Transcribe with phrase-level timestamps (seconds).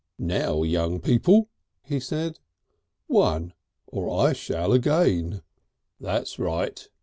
[0.17, 1.47] "Now, young people,"
[1.83, 2.39] he said.
[3.05, 3.53] "One!
[3.85, 5.43] or I shall again."
[5.99, 6.89] "That's right!"